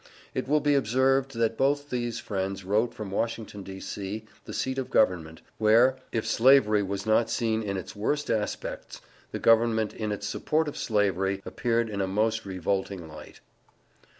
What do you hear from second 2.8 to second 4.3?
from Washington, D.C.,